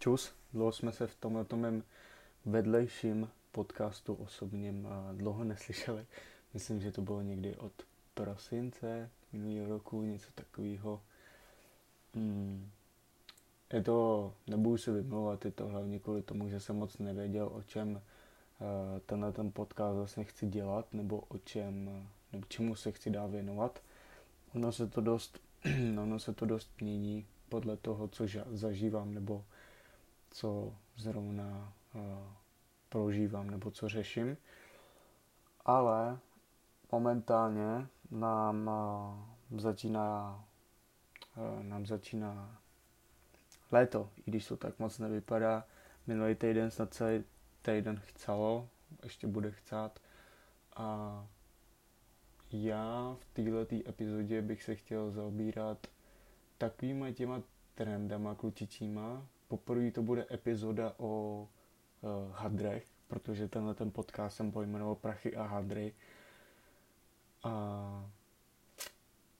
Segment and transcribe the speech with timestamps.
[0.00, 1.82] Čus, dlouho jsme se v tomhle mém
[2.44, 6.06] vedlejším podcastu osobním a dlouho neslyšeli.
[6.54, 7.72] Myslím, že to bylo někdy od
[8.14, 11.00] prosince minulého roku, něco takového.
[12.14, 12.70] Hmm.
[13.72, 17.62] Je to, nebudu se vymlouvat, je to hlavně kvůli tomu, že jsem moc nevěděl, o
[17.62, 18.00] čem uh,
[19.06, 23.82] tenhle ten podcast vlastně chci dělat, nebo o čem, nebo čemu se chci dát věnovat.
[24.54, 25.40] Ono se to dost,
[26.02, 29.44] ono se to dost mění podle toho, co zažívám, nebo
[30.30, 32.02] co zrovna uh,
[32.88, 34.36] prožívám nebo co řeším.
[35.64, 36.18] Ale
[36.92, 38.70] momentálně nám
[39.52, 40.44] uh, začíná
[41.36, 42.60] uh, nám začíná
[43.72, 45.64] léto, i když to tak moc nevypadá.
[46.06, 47.24] Minulý týden snad celý
[47.62, 48.68] týden chcelo,
[49.04, 49.98] ještě bude chcát.
[50.76, 51.26] A
[52.52, 55.86] já v této epizodě bych se chtěl zaobírat
[56.58, 57.42] takovýma těma
[57.74, 61.42] trendama klučičíma, poprvé to bude epizoda o
[62.02, 65.94] uh, hadrech, protože tenhle ten podcast jsem pojmenoval Prachy a hadry.
[67.42, 68.10] A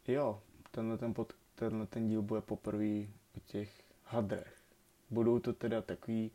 [0.09, 4.55] jo, tenhle ten, pod, tenhle ten díl bude poprvé o těch hadrech.
[5.11, 6.31] Budou to teda takový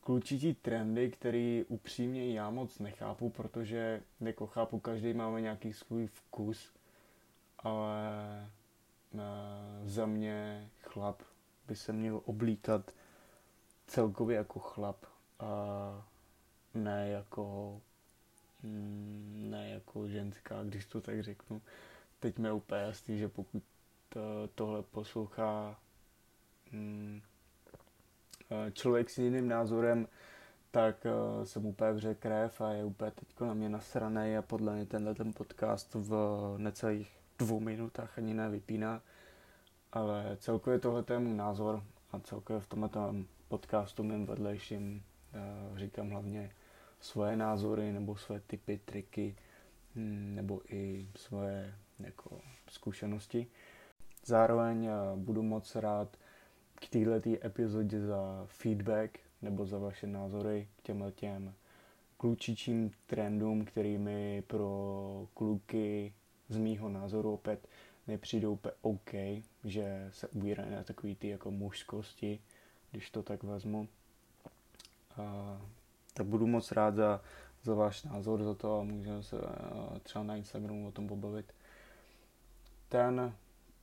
[0.00, 6.72] klučití trendy, který upřímně já moc nechápu, protože jako chápu, každý máme nějaký svůj vkus,
[7.58, 8.10] ale
[9.12, 9.20] uh,
[9.84, 11.22] za mě chlap
[11.68, 12.90] by se měl oblíkat
[13.92, 14.96] celkově jako chlap
[15.38, 16.04] a
[16.74, 17.80] ne jako
[18.62, 21.62] mm, ne jako ženská, když to tak řeknu.
[22.20, 23.62] Teď mi je úplně jasný, že pokud
[24.08, 24.20] to,
[24.54, 25.78] tohle poslouchá
[26.72, 27.20] mm,
[28.72, 30.08] člověk s jiným názorem,
[30.70, 34.74] tak uh, jsem úplně vře krev a je úplně teď na mě nasraný a podle
[34.74, 36.14] mě tenhle ten podcast v
[36.58, 39.02] necelých dvou minutách ani nevypíná.
[39.92, 41.82] Ale celkově tohle je můj názor
[42.12, 42.90] a celkově v tomhle
[43.52, 45.02] podcastu mým vedlejším
[45.34, 46.50] eh, říkám hlavně
[47.00, 49.36] svoje názory nebo svoje typy, triky
[49.94, 53.46] hm, nebo i svoje jako, zkušenosti.
[54.24, 56.16] Zároveň eh, budu moc rád
[56.74, 61.54] k této epizodě za feedback nebo za vaše názory k těmhle těm
[62.16, 66.14] klučičím trendům, kterými pro kluky
[66.48, 67.68] z mýho názoru opět
[68.06, 69.12] nepřijdou úplně OK,
[69.64, 72.40] že se ubírají na takový ty jako mužskosti,
[72.92, 73.88] když to tak vezmu.
[75.18, 75.60] A,
[76.14, 77.20] tak budu moc rád za,
[77.62, 79.36] za váš názor, za to a můžeme se
[80.02, 81.54] třeba na Instagramu o tom pobavit.
[82.88, 83.34] Ten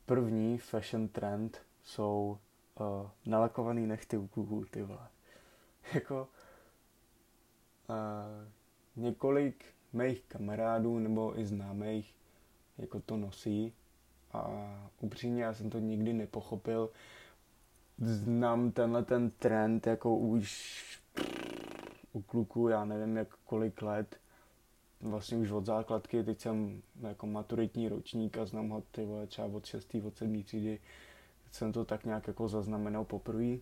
[0.05, 2.37] první fashion trend jsou
[2.79, 5.07] uh, nalakovaný nechty u kluků, ty vole.
[5.93, 6.27] jako
[7.89, 7.95] uh,
[8.95, 12.15] několik mých kamarádů nebo i známých
[12.77, 13.73] jako to nosí
[14.31, 14.47] a
[15.01, 16.89] upřímně já jsem to nikdy nepochopil,
[18.01, 20.79] znám tenhle ten trend jako už
[22.13, 24.19] u kluků, já nevím jak kolik let,
[25.01, 29.47] vlastně už od základky, teď jsem jako maturitní ročník a znám ho ty vole, třeba
[29.47, 29.95] od 6.
[30.07, 30.43] od 7.
[30.43, 30.79] třídy,
[31.51, 33.57] jsem to tak nějak jako zaznamenal poprvé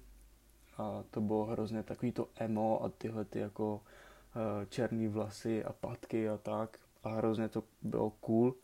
[0.78, 5.74] a to bylo hrozně takový to emo a tyhle ty jako uh, černý vlasy a
[5.74, 8.56] patky a tak a hrozně to bylo cool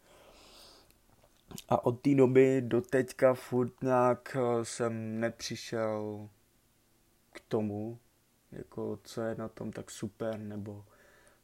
[1.70, 6.30] a od té doby do teďka furt nějak eh, jsem nepřišel
[7.32, 8.00] k tomu,
[8.52, 10.86] jako co je na tom tak super, nebo,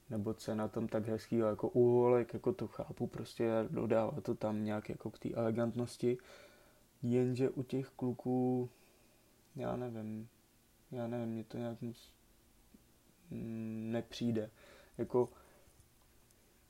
[0.09, 4.35] nebo co je na tom tak hezký, jako uholek, jako to chápu, prostě dodává to
[4.35, 6.17] tam nějak jako k té elegantnosti,
[7.03, 8.69] jenže u těch kluků,
[9.55, 10.29] já nevím,
[10.91, 12.11] já nevím, mě to nějak moc
[13.31, 14.49] mm, nepřijde.
[14.97, 15.29] Jako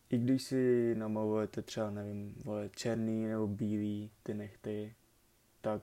[0.09, 4.93] i když si namalujete třeba, nevím, vole, černý nebo bílý ty nechty,
[5.61, 5.81] tak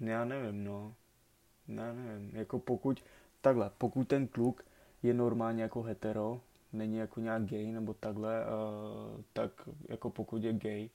[0.00, 0.94] já nevím, no.
[1.68, 3.04] Já nevím, jako pokud,
[3.40, 4.64] takhle, pokud ten kluk
[5.02, 6.40] je normálně jako hetero,
[6.72, 10.90] není jako nějak gay nebo takhle, uh, tak jako pokud je gay,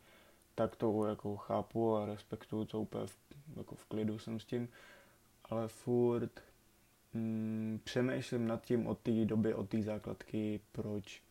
[0.56, 3.18] tak to jako chápu a respektuju to úplně v,
[3.58, 4.70] jako v klidu jsem s tím,
[5.46, 6.42] ale furt
[7.18, 11.22] mm, přemýšlím nad tím od té doby, od té základky, proč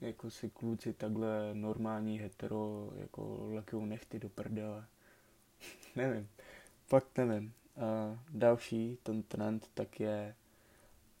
[0.00, 4.86] jako si kluci takhle normální hetero jako lakují nechty do prdele.
[5.96, 6.28] nevím,
[6.86, 7.52] fakt nevím.
[7.76, 10.34] A další ten trend tak je,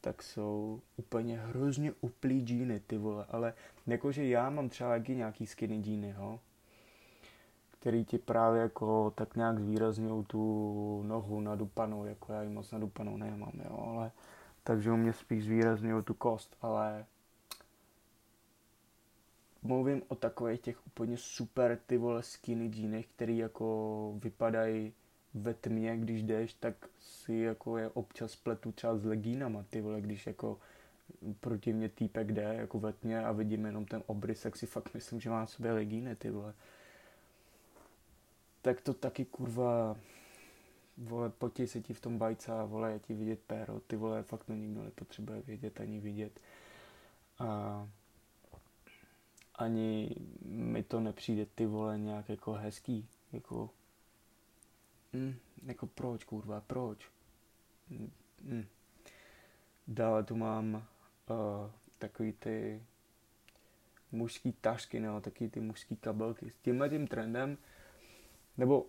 [0.00, 3.54] tak jsou úplně hrozně uplý džíny, ty vole, ale
[3.86, 6.12] jakože já mám třeba jaký nějaký skinny džíny,
[7.80, 13.16] který ti právě jako tak nějak zvýrazňují tu nohu nadupanou, jako já ji moc nadupanou
[13.16, 14.10] nemám, jo, ale
[14.64, 17.06] takže u mě spíš zvýrazňují tu kost, ale
[19.62, 24.92] mluvím o takových těch úplně super ty vole skinny džínech, který jako vypadají
[25.34, 30.00] ve tmě, když jdeš, tak si jako je občas pletu třeba s legínama, ty vole,
[30.00, 30.58] když jako
[31.40, 34.94] proti mě týpek jde jako ve tmě a vidím jenom ten obrys, tak si fakt
[34.94, 36.54] myslím, že má v sobě legíny, ty vole.
[38.68, 39.96] Tak to taky kurva,
[40.96, 44.22] vole, potí se ti v tom bajce a vole, je ti vidět péro, ty vole,
[44.22, 46.40] fakt to nikdo nepotřebuje vědět ani vidět.
[47.38, 47.88] A
[49.54, 53.70] ani mi to nepřijde ty vole nějak jako hezký, jako,
[55.12, 55.34] mm,
[55.66, 57.10] jako proč kurva, proč?
[58.42, 58.66] Mm.
[59.86, 60.82] Dále tu mám uh,
[61.98, 62.82] takový ty
[64.12, 66.50] mužský tašky, nebo taky ty mužský kabelky.
[66.50, 67.58] S tímhle tím trendem,
[68.58, 68.86] nebo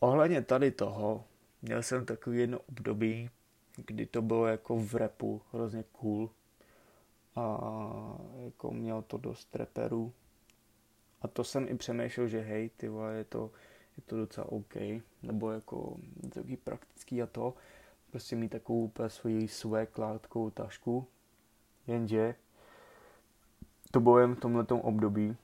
[0.00, 1.24] ohledně tady toho,
[1.62, 3.30] měl jsem takový jedno období,
[3.86, 6.30] kdy to bylo jako v repu hrozně cool
[7.36, 7.58] a
[8.44, 10.12] jako měl to dost reperů.
[11.22, 13.50] A to jsem i přemýšlel, že hej, ty vole, je to,
[13.96, 14.74] je to docela OK,
[15.22, 15.96] nebo jako
[16.28, 17.54] takový praktický a to,
[18.10, 21.06] prostě mít takovou úplně svoji své klátkou tašku,
[21.86, 22.34] jenže
[23.90, 25.36] to bylo jen v tomhletom období,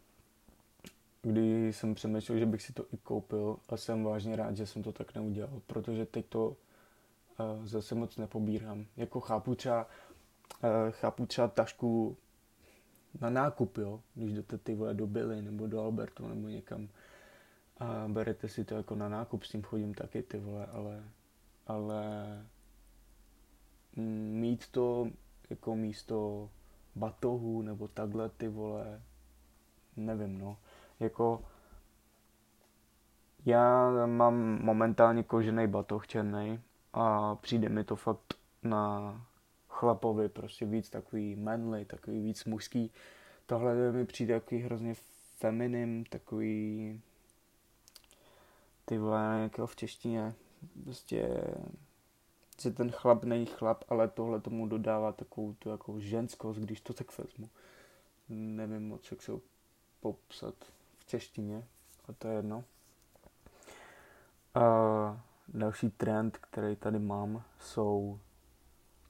[1.26, 4.82] kdy jsem přemýšlel, že bych si to i koupil a jsem vážně rád, že jsem
[4.82, 8.86] to tak neudělal, protože teď to uh, zase moc nepobírám.
[8.96, 12.16] Jako chápu třeba, uh, chápu třeba tašku
[13.20, 16.88] na nákup, jo, když jdete ty vole do Billy nebo do Albertu nebo někam
[17.78, 21.04] a berete si to jako na nákup, s tím chodím taky ty vole, ale,
[21.66, 22.04] ale
[24.32, 25.10] mít to
[25.50, 26.50] jako místo
[26.94, 29.02] batohu nebo takhle ty vole,
[29.96, 30.56] nevím no,
[31.00, 31.44] jako
[33.44, 36.60] já mám momentálně kožený batoh černý
[36.92, 39.26] a přijde mi to fakt na
[39.68, 42.90] chlapovi, prostě víc takový manly, takový víc mužský.
[43.46, 44.94] Tohle mi přijde takový hrozně
[45.36, 47.00] feminim, takový
[48.84, 50.34] ty vole, jakého v češtině,
[50.84, 51.44] prostě
[52.62, 56.92] že ten chlap není chlap, ale tohle tomu dodává takovou tu jako ženskost, když to
[56.92, 57.50] tak vezmu.
[58.28, 59.32] Nevím moc, jak se
[60.00, 60.54] popsat
[61.06, 61.68] češtině,
[62.08, 62.64] a to je jedno.
[64.54, 64.60] A
[65.48, 68.20] další trend, který tady mám, jsou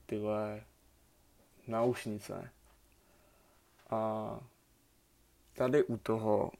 [0.05, 0.63] tyhle
[1.67, 2.49] náušnice.
[3.89, 4.39] A
[5.53, 6.51] tady u toho,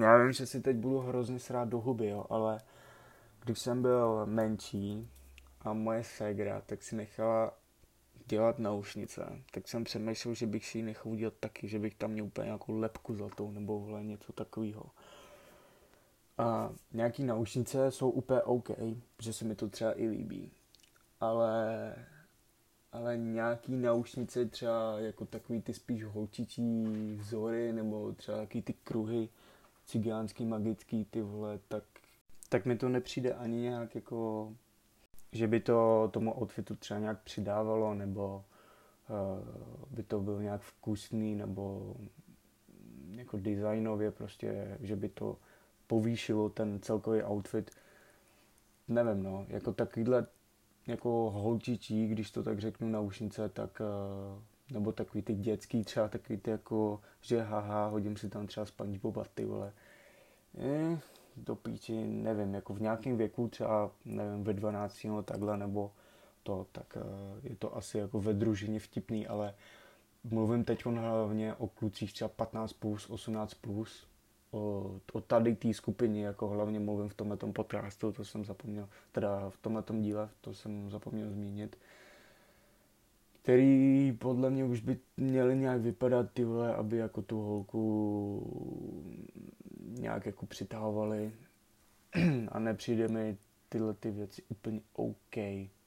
[0.00, 2.60] já vím, že si teď budu hrozně srát do huby, jo, ale
[3.44, 5.08] když jsem byl menší,
[5.64, 7.52] a moje ségra tak si nechala
[8.32, 12.10] dělat naušnice, tak jsem přemýšlel, že bych si ji nechal udělat taky, že bych tam
[12.10, 14.82] měl úplně nějakou lepku zlatou nebo vle něco takového.
[16.38, 18.70] A nějaký naušnice jsou úplně OK,
[19.22, 20.50] že se mi to třeba i líbí.
[21.20, 21.94] Ale,
[22.92, 26.84] ale nějaký naušnice třeba jako takový ty spíš holčičí
[27.14, 29.28] vzory nebo třeba takový ty kruhy
[29.86, 31.84] cigánský, magický, ty vole, tak,
[32.48, 34.52] tak mi to nepřijde ani nějak jako
[35.32, 38.44] že by to tomu outfitu třeba nějak přidávalo, nebo
[39.08, 41.94] uh, by to byl nějak vkusný, nebo
[43.10, 45.36] jako designově prostě, že by to
[45.86, 47.70] povýšilo ten celkový outfit.
[48.88, 50.26] Nevím, no, jako takovýhle
[50.86, 54.42] jako holčičí, když to tak řeknu na ušnice, tak uh,
[54.72, 59.24] nebo takový ty dětský, třeba takový ty jako, že haha, hodím si tam třeba SpongeBoba,
[59.34, 59.72] ty vole.
[60.58, 60.98] Eh,
[61.36, 65.90] do píči, nevím, jako v nějakém věku, třeba nevím, ve 12 nebo takhle, nebo
[66.42, 69.54] to, tak eh, je to asi jako ve družině vtipný, ale
[70.24, 74.06] mluvím teď hlavně o klucích třeba 15 plus, 18 plus,
[74.50, 79.50] o, o tady té skupině, jako hlavně mluvím v tomhle podcastu, to jsem zapomněl, teda
[79.50, 81.76] v tomhle díle, to jsem zapomněl zmínit,
[83.42, 87.82] který podle mě už by měly nějak vypadat ty vole, aby jako tu holku
[89.94, 91.32] nějak jako přitahovali
[92.48, 95.36] a nepřijde mi tyhle ty věci úplně OK.
[95.36, 95.78] Uh,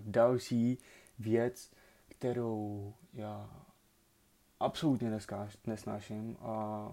[0.00, 0.78] další
[1.18, 1.70] věc,
[2.08, 3.64] kterou já
[4.60, 6.88] absolutně neskáš, nesnáším a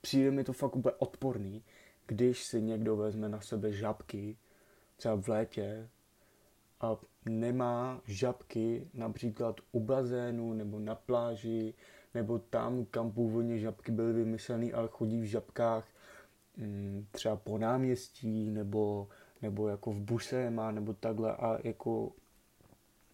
[0.00, 1.64] přijde mi to fakt úplně odporný,
[2.06, 4.36] když si někdo vezme na sebe žabky,
[4.96, 5.88] třeba v létě,
[6.80, 11.74] a nemá žabky například u bazénu nebo na pláži,
[12.14, 15.88] nebo tam, kam původně žabky byly vymyšlené, ale chodí v žabkách
[16.56, 19.08] mm, třeba po náměstí, nebo,
[19.42, 22.12] nebo jako v buse má, nebo takhle a jako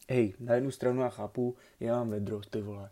[0.09, 2.91] hej, na jednu stranu já chápu, já mám vedro, ty vole.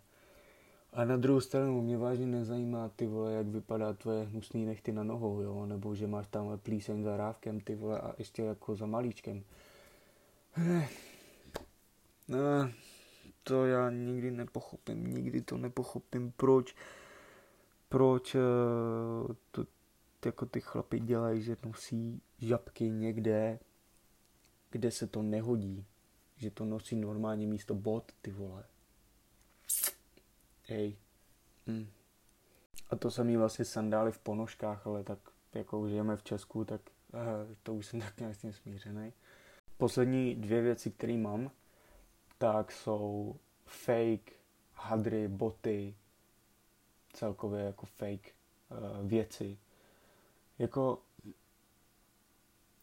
[0.92, 5.04] A na druhou stranu mě vážně nezajímá, ty vole, jak vypadá tvoje hnusný nechty na
[5.04, 8.86] nohou, jo, nebo že máš tamhle plíseň za rávkem, ty vole, a ještě jako za
[8.86, 9.42] malíčkem.
[12.34, 12.70] No,
[13.42, 16.74] to já nikdy nepochopím, nikdy to nepochopím, proč,
[17.88, 18.38] proč eh,
[19.50, 19.64] to
[20.26, 23.58] jako ty chlapy dělají, že nosí žabky někde,
[24.70, 25.84] kde se to nehodí.
[26.36, 28.64] Že to nosí normálně místo bot, ty vole.
[30.62, 30.96] Hej.
[31.66, 31.86] Hm.
[32.90, 35.18] A to samý vlastně sandály v ponožkách, ale tak
[35.54, 36.80] jako žijeme v Česku, tak
[37.12, 37.20] uh,
[37.62, 39.12] to už jsem tak nějak s tím smířený.
[39.76, 41.50] Poslední dvě věci, které mám,
[42.44, 43.36] tak jsou
[43.66, 44.32] fake
[44.74, 45.94] hadry, boty,
[47.12, 48.34] celkově jako fake
[48.70, 49.58] uh, věci.
[50.58, 50.98] Jako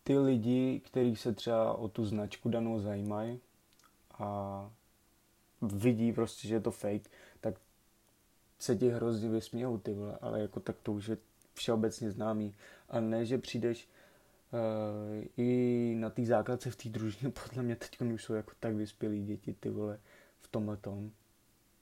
[0.04, 3.40] ty lidi, kteří se třeba o tu značku danou zajímají
[4.20, 4.72] a
[5.62, 7.10] vidí prostě, že je to fake,
[7.42, 7.56] tak
[8.60, 11.18] se ti hrozně vysmějou ty vole, ale jako tak to už je
[11.54, 12.56] všeobecně známý.
[12.90, 13.90] A ne, že přijdeš
[15.38, 19.26] i na té základce v té družině, podle mě teď už jsou jako tak vyspělí
[19.26, 20.00] děti ty vole
[20.40, 21.12] v tomhle tom.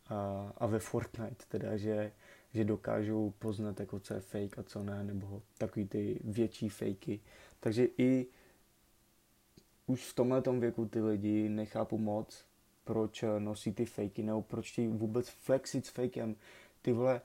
[0.08, 2.12] A, a ve Fortnite teda, že,
[2.54, 7.20] že dokážou poznat jako co je fake a co ne, nebo takový ty větší fakey.
[7.60, 8.28] Takže i
[9.88, 12.46] už v tomhle věku ty lidi nechápu moc,
[12.84, 16.36] proč nosí ty fakey, nebo proč ti vůbec flexit s fakem.
[16.82, 17.22] Ty vole,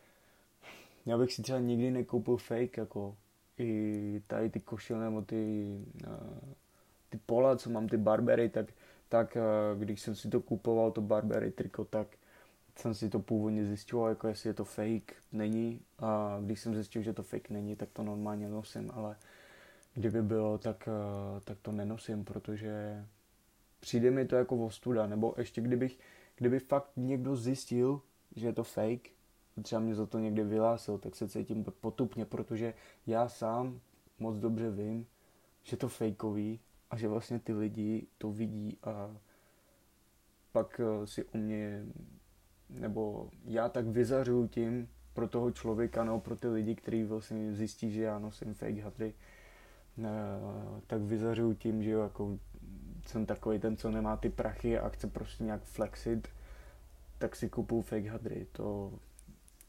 [1.06, 3.16] já bych si třeba nikdy nekoupil fake, jako
[3.58, 5.74] i tady ty košile nebo ty,
[6.06, 6.52] uh,
[7.10, 8.66] ty pola, co mám, ty barbery, tak,
[9.08, 12.08] tak uh, když jsem si to kupoval, to barbery triko, tak
[12.76, 15.80] jsem si to původně zjistil, jako jestli je to fake, není.
[15.98, 19.16] A když jsem zjistil, že to fake není, tak to normálně nosím, ale
[19.94, 23.04] kdyby bylo, tak, uh, tak to nenosím, protože
[23.80, 25.98] přijde mi to jako ostuda, nebo ještě kdybych,
[26.36, 28.00] kdyby fakt někdo zjistil,
[28.36, 29.13] že je to fake,
[29.62, 32.74] třeba mě za to někde vylásil, tak se cítím potupně, protože
[33.06, 33.80] já sám
[34.18, 35.06] moc dobře vím,
[35.62, 39.16] že to fejkový a že vlastně ty lidi to vidí a
[40.52, 41.84] pak eh, si o mě,
[42.70, 47.90] nebo já tak vyzařuju tím pro toho člověka, nebo pro ty lidi, kteří vlastně zjistí,
[47.90, 49.14] že já nosím fake hadry,
[49.98, 50.10] eh,
[50.86, 52.38] tak vyzařuju tím, že jako
[53.06, 56.28] jsem takový ten, co nemá ty prachy a chce prostě nějak flexit,
[57.18, 58.46] tak si kupuju fake hadry.
[58.52, 58.92] To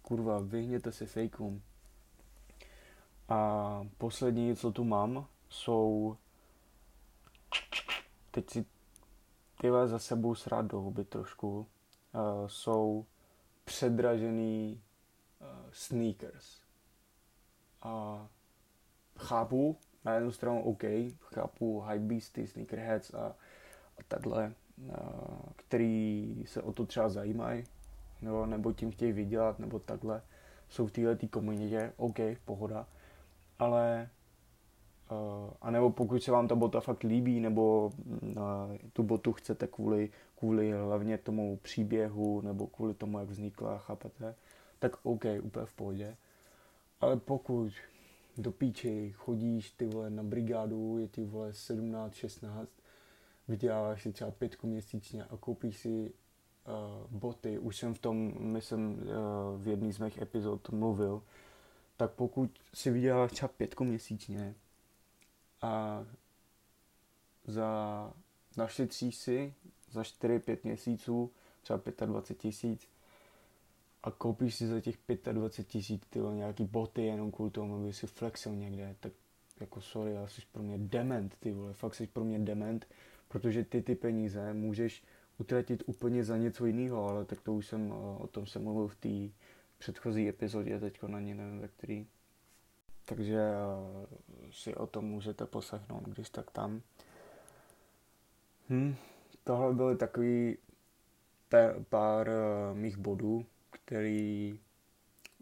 [0.06, 1.62] kurva, vyhněte si fejkům.
[3.30, 6.18] A poslední, co tu mám, jsou
[8.32, 8.66] teď si
[9.62, 13.06] tyhle za sebou srát do huby trošku, uh, jsou
[13.64, 14.82] předražený
[15.42, 16.62] uh, sneakers.
[17.82, 18.28] A
[19.18, 20.84] chápu, na jednu stranu OK,
[21.22, 23.36] chápu hypebeasty, sneakerheads a,
[24.00, 24.94] a takhle, uh,
[25.56, 27.64] který se o to třeba zajímají,
[28.22, 30.22] nebo, nebo tím chtějí vydělat, nebo takhle,
[30.69, 32.88] jsou v této komunitě, OK, pohoda,
[33.60, 34.10] ale
[35.12, 37.91] uh, a nebo pokud se vám ta bota fakt líbí, nebo
[38.22, 38.41] uh,
[38.93, 44.36] tu botu chcete kvůli, kvůli hlavně tomu příběhu, nebo kvůli tomu, jak vznikla, chápete,
[44.79, 46.17] tak OK, úplně v pohodě.
[47.01, 47.72] Ale pokud
[48.38, 52.69] do píči chodíš ty vole na brigádu, je ty vole 17, 16,
[53.48, 56.13] vyděláváš si třeba pětku měsíčně a koupíš si
[57.10, 59.03] boty, už jsem v tom, myslím, uh,
[59.62, 61.24] v jedné z mých epizod mluvil,
[61.98, 64.55] tak pokud si vyděláš třeba pětku měsíčně
[65.62, 66.05] a
[67.48, 68.13] za
[68.57, 69.53] našetříš si
[69.91, 71.31] za 4-5 měsíců
[71.62, 72.88] třeba 25 tisíc
[74.03, 74.98] a koupíš si za těch
[75.31, 76.01] 25 tisíc
[76.34, 79.12] nějaký boty jenom kvůli tomu, aby si flexil někde, tak
[79.60, 82.88] jako sorry, ale jsi pro mě dement, ty vole, fakt jsi pro mě dement,
[83.27, 85.03] protože ty ty peníze můžeš
[85.38, 88.88] utratit úplně za něco jiného, ale tak to už jsem, eh, o tom jsem mluvil
[88.88, 89.36] v té
[89.77, 92.08] předchozí epizodě, teďko na ní nevím ve který.
[93.06, 96.82] Takže eh, si o tom můžete poslechnout, když tak tam.
[98.70, 98.96] Hm,
[99.44, 100.58] tohle byly takový
[101.89, 104.60] pár uh, mých bodů, který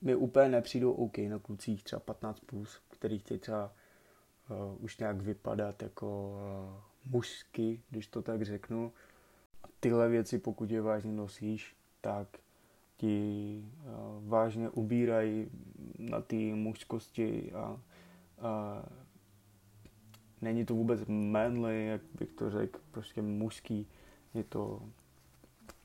[0.02, 3.74] mi úplně nepřijdou OK na klucích třeba 15+, plus, který chtějí třeba
[4.50, 8.92] uh, už nějak vypadat jako uh, mužsky, když to tak řeknu,
[9.84, 12.28] tyhle věci, pokud je vážně nosíš, tak
[12.98, 15.50] ti uh, vážně ubírají
[16.00, 17.80] na té mužskosti a,
[18.42, 18.84] a
[20.42, 23.88] není to vůbec manly, jak bych to řekl, prostě mužský.
[24.34, 24.82] Je to,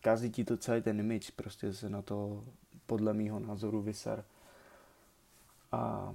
[0.00, 2.44] kazí ti to celý ten image, prostě se na to
[2.86, 4.24] podle mýho názoru vyser.
[5.72, 6.14] A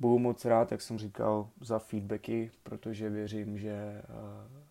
[0.00, 4.63] budu moc rád, jak jsem říkal, za feedbacky, protože věřím, že uh,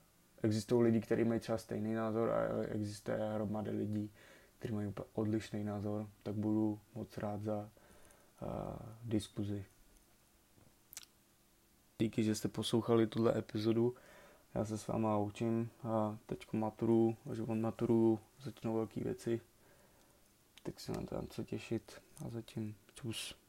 [0.44, 4.12] existují lidi, kteří mají třeba stejný názor a existuje hromada lidí,
[4.60, 7.70] kteří mají odlišný názor, tak budu moc rád za
[8.42, 8.50] uh,
[9.04, 9.66] diskuzi.
[12.00, 13.96] Díky, že jste poslouchali tuhle epizodu.
[14.56, 19.42] Já se s váma učím a teď maturu, až maturu začnou velké věci.
[20.64, 23.43] Tak se na to co těšit a zatím čus.